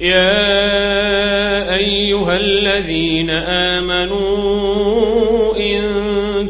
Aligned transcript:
يا 0.00 1.74
أيها 1.74 2.36
الذين 2.36 3.30
آمنوا 3.80 4.26
إن 5.56 5.82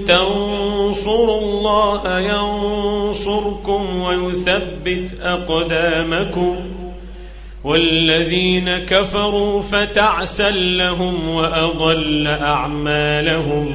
تنصروا 0.04 1.40
الله 1.40 2.18
ينصركم 2.20 4.02
ويثبت 4.02 5.20
أقدامكم 5.22 6.56
والذين 7.64 8.78
كفروا 8.78 9.62
فتعسا 9.62 10.50
لهم 10.50 11.28
وأضل 11.28 12.26
أعمالهم 12.26 13.74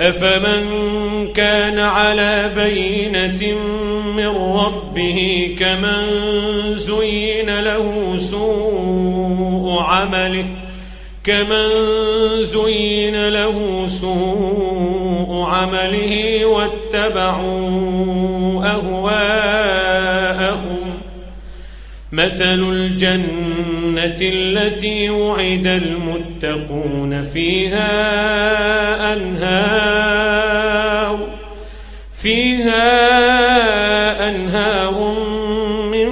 أفمن 0.00 1.32
كان 1.32 1.78
على 1.78 2.50
بينة 2.56 3.58
من 4.16 4.28
ربه 4.56 5.56
كمن 5.60 6.04
زين 6.78 7.60
له 7.60 8.18
سوء 8.18 9.82
عمله 9.82 10.46
كمن 11.24 11.68
زين 12.42 13.28
له 13.28 13.88
سوء 13.88 15.42
عمله 15.42 16.44
واتبعوا 16.44 17.84
أهواءهم 18.66 19.73
مثل 22.14 22.72
الجنة 22.72 24.16
التي 24.20 25.10
وعد 25.10 25.66
المتقون 25.66 27.22
فيها 27.22 27.92
أنهار 29.12 31.18
فيها 32.22 32.88
أنهار 34.28 35.14
من 35.90 36.08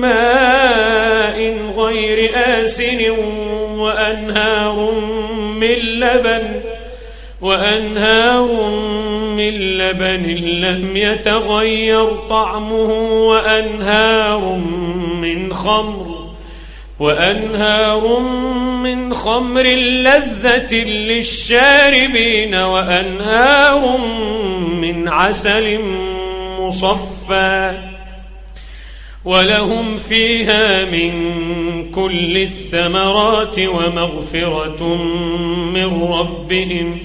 ماء 0.00 1.38
غير 1.76 2.30
آسن 2.34 3.10
وأنهار 3.78 4.90
من 5.60 5.78
لبن 6.00 6.60
وأنهار 7.40 8.48
من 9.46 9.78
لبن 9.78 10.26
لم 10.60 10.96
يتغير 10.96 12.06
طعمه 12.28 12.90
وأنهار 13.28 14.56
من 15.20 15.52
خمر 15.52 16.26
وأنهار 16.98 18.20
من 18.82 19.14
خمر 19.14 19.62
لذة 19.62 20.74
للشاربين 20.84 22.54
وأنهار 22.54 23.98
من 24.66 25.08
عسل 25.08 25.78
مصفى 26.60 27.78
ولهم 29.24 29.98
فيها 29.98 30.84
من 30.84 31.12
كل 31.90 32.36
الثمرات 32.36 33.58
ومغفرة 33.58 34.94
من 35.74 36.02
ربهم 36.02 36.98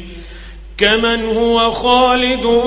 كمن 0.82 1.26
هو 1.26 1.72
خالد 1.72 2.62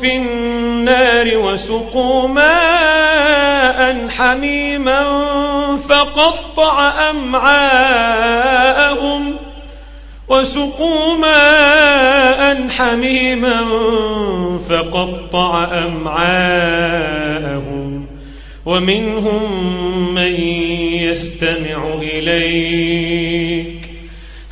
في 0.00 0.16
النار 0.16 1.36
وسقوا 1.36 2.28
ماء 2.28 4.08
حميما 4.08 5.06
فقطع 5.88 7.10
أمعاءهم 7.10 8.56
وسقوا 10.28 11.16
ماء 11.16 12.68
حميما 12.68 13.64
فقطع 14.68 15.64
أمعاءهم 15.86 17.06
ومنهم 18.66 19.74
من 20.14 20.34
يستمع 21.02 21.94
إليك 22.02 23.75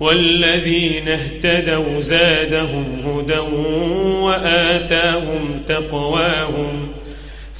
والذين 0.00 1.08
اهتدوا 1.08 2.00
زادهم 2.00 2.86
هدى 3.04 3.38
وآتاهم 4.20 5.62
تقواهم 5.68 6.88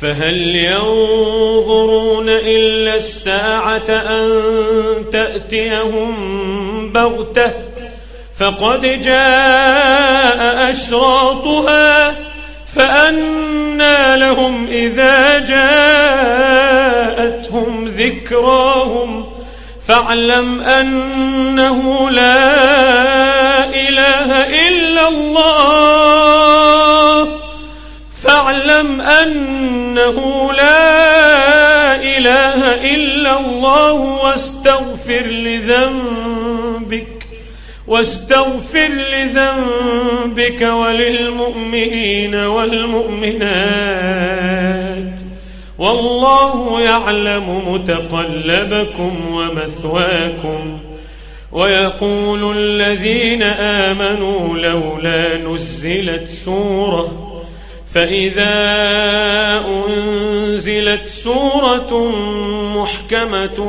فهل 0.01 0.57
ينظرون 0.57 2.29
إلا 2.29 2.95
الساعة 2.95 3.91
أن 3.91 4.31
تأتيهم 5.13 6.93
بغتة 6.93 7.53
فقد 8.39 9.03
جاء 9.03 10.71
أشراطها 10.71 12.15
فأنى 12.67 14.17
لهم 14.17 14.67
إذا 14.67 15.39
جاءتهم 15.49 16.71
ذكراهم 17.89 19.30
فاعلم 19.91 20.61
أنه 20.61 22.11
لا 22.11 23.65
إله 23.65 24.31
إلا 24.69 25.09
الله. 25.09 25.81
فاعلم 28.23 29.01
أنه 29.01 30.53
لا 30.53 31.97
إله 31.97 32.75
إلا 32.95 33.41
الله 33.41 33.93
واستغفر 33.93 35.27
لذنبك 35.27 37.07
واستغفر 37.87 38.89
لذنبك 39.13 40.63
وللمؤمنين 40.63 42.35
والمؤمنات. 42.35 43.61
والله 45.81 46.81
يعلم 46.81 47.73
متقلبكم 47.73 49.35
ومثواكم 49.35 50.79
ويقول 51.53 52.56
الذين 52.56 53.43
آمنوا 53.43 54.59
لولا 54.59 55.37
نزلت 55.37 56.29
سورة 56.29 57.31
فإذا 57.94 58.55
أنزلت 59.67 61.05
سورة 61.05 62.11
محكمة 62.77 63.61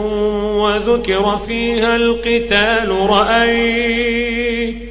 وذكر 0.56 1.38
فيها 1.38 1.96
القتال 1.96 2.90
رأيت 3.10 4.91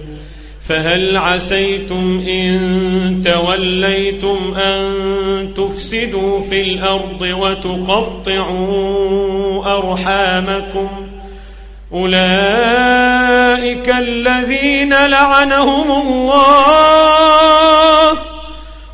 فهل 0.67 1.17
عسيتم 1.17 2.23
إن 2.27 3.21
توليتم 3.25 4.53
أن 4.57 5.53
تفسدوا 5.53 6.41
في 6.41 6.61
الأرض 6.61 7.21
وتقطعوا 7.21 8.81
أرحامكم 9.77 10.89
أولئك 11.93 13.89
الذين 13.89 15.05
لعنهم 15.05 15.91
الله 15.91 18.17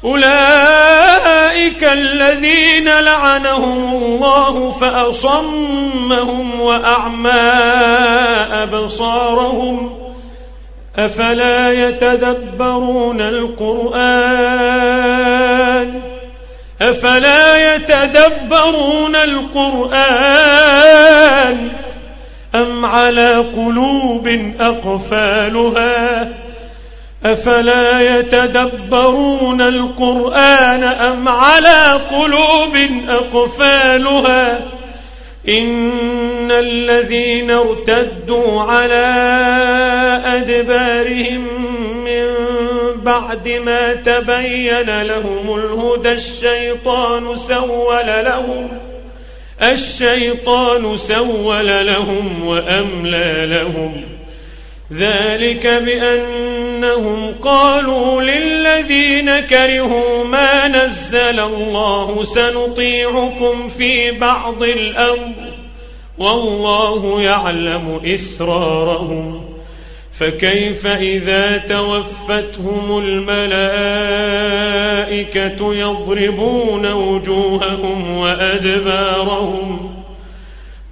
أولئك 0.04 1.84
الذين 1.84 3.00
لعنهم 3.00 3.96
الله 3.96 4.72
فأصمهم 4.72 6.62
وأعمى 6.62 7.30
أبصارهم 8.52 10.07
أفلا 11.00 11.72
يتدبرون 11.72 13.22
القرآن؟ 13.22 14.38
أفلا 16.82 17.76
يتدبرون 17.76 19.16
القرآن؟ 19.16 20.48
أم 22.56 22.86
على 22.86 23.36
قلوب 23.36 24.54
أقفالها؟ 24.60 26.30
أفلا 27.26 28.18
يتدبرون 28.20 29.62
القرآن 29.62 30.84
أم 30.84 31.28
على 31.30 32.00
قلوب 32.12 32.78
أقفالها؟ 33.10 34.77
إن 35.50 36.52
الذين 36.52 37.52
ارتدوا 37.52 38.62
على 38.62 39.08
أدبارهم 40.26 41.44
من 42.04 42.26
بعد 43.04 43.50
ما 43.50 43.94
تبين 43.94 45.02
لهم 45.02 45.56
الهدى 45.56 46.10
الشيطان 46.10 47.36
سول 47.36 48.06
لهم 48.06 48.68
الشيطان 49.62 50.98
سول 50.98 51.88
لهم 51.88 52.48
وأملى 52.48 53.46
لهم. 53.46 54.04
ذلك 54.94 55.68
بأنهم 55.68 57.34
قالوا 57.42 58.22
للذين 58.68 59.40
كرهوا 59.40 60.24
ما 60.24 60.68
نزل 60.68 61.40
الله 61.40 62.24
سنطيعكم 62.24 63.68
في 63.68 64.12
بعض 64.12 64.64
الأمر. 64.64 65.34
والله 66.18 67.22
يعلم 67.22 68.02
إسرارهم. 68.06 69.46
فكيف 70.20 70.88
إذا 70.88 71.58
توفتهم 71.58 72.98
الملائكة 72.98 73.36
يضربون 75.74 76.92
وجوههم 76.92 78.18
وأدبارهم؟ 78.18 79.97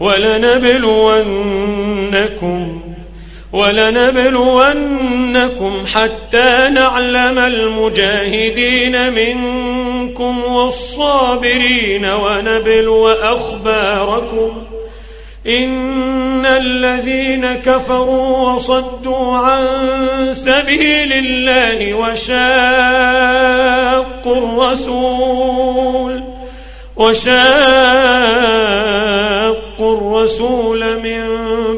ولنبلونكم 0.00 1.56
ولنبلونكم 3.52 5.06
حتى 5.94 6.68
نعلم 6.72 7.38
المجاهدين 7.38 9.12
منكم 9.12 10.44
والصابرين 10.44 12.04
ونبلو 12.04 13.08
أخباركم 13.08 14.66
إن 15.46 16.46
الذين 16.46 17.54
كفروا 17.54 18.52
وصدوا 18.52 19.36
عن 19.36 19.64
سبيل 20.32 21.12
الله 21.12 21.94
وشاقوا 21.94 23.16
الرسول 24.36 26.22
وشاقوا 26.96 28.85
الرسول 30.16 31.02
من 31.02 31.24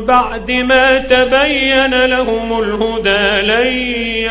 بعد 0.06 0.50
ما 0.50 0.98
تبين 0.98 2.04
لهم 2.04 2.62
الهدى 2.62 3.46
لن 3.46 3.66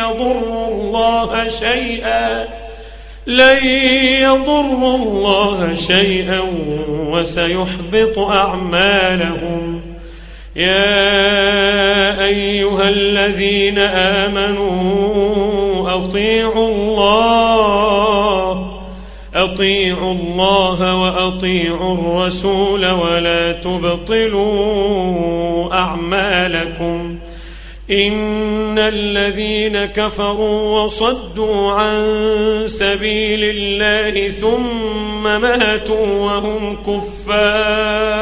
يضروا 0.02 0.68
الله 0.68 1.48
شيئا 1.48 2.48
لن 3.26 3.66
يضروا 4.22 4.96
الله 4.96 5.74
شيئا 5.74 6.40
وسيحبط 6.88 8.18
أعمالهم. 8.18 9.82
يا 10.56 12.24
أيها 12.24 12.88
الذين 12.88 13.78
آمنوا 14.18 15.94
أطيعوا 15.94 16.68
وأطيعوا 21.28 21.94
الرسول 21.94 22.86
ولا 22.86 23.52
تبطلوا 23.52 24.48
أعمالكم. 25.74 27.18
إن 27.90 28.78
الذين 28.78 29.84
كفروا 29.84 30.82
وصدوا 30.82 31.72
عن 31.72 31.98
سبيل 32.66 33.40
الله 33.44 34.28
ثم 34.28 35.22
ماتوا 35.22 36.06
وهم 36.06 36.76
كفار. 36.82 38.18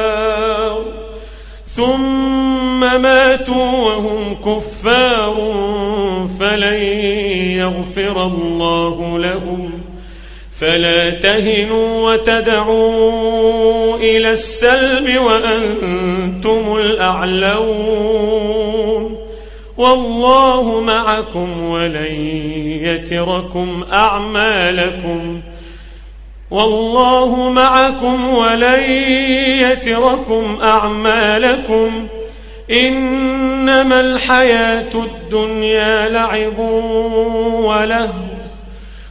ثم 1.67 2.81
ماتوا 2.81 3.73
وهم 3.85 4.35
كفار 4.35 5.35
فلن 6.41 6.83
يغفر 7.59 8.27
الله 8.27 9.19
لهم. 9.19 9.76
فلا 10.61 11.11
تهنوا 11.11 12.13
وتدعوا 12.13 13.97
إلى 13.97 14.31
السلم 14.31 15.25
وأنتم 15.25 16.77
الأعلون 16.77 18.37
والله 19.77 20.81
معكم 20.81 21.63
ولن 21.63 22.15
يتركم 22.83 23.85
أعمالكم 23.93 25.41
والله 26.51 27.51
معكم 27.51 28.29
ولن 28.29 28.91
يتركم 29.61 30.59
أعمالكم 30.63 32.09
إنما 32.71 34.01
الحياة 34.01 34.95
الدنيا 34.95 36.09
لعب 36.09 36.59
وله 36.59 38.36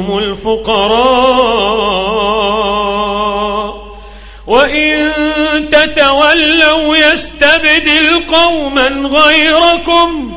هم 0.00 0.18
الفقراء. 0.18 1.40
وإن 4.46 5.12
تتولوا 5.70 6.96
يستبدل 6.96 8.20
قوما 8.32 8.88
غيركم. 9.08 10.32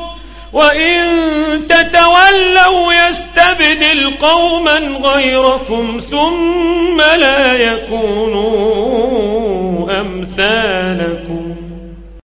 وإن 0.52 1.66
تتولوا 1.66 2.92
يستبدل 3.08 4.12
قوما 4.20 4.78
غيركم 5.02 6.00
ثم 6.10 7.00
لا 7.00 7.54
يكونوا 7.54 8.40
أمثالكم. 10.00 11.23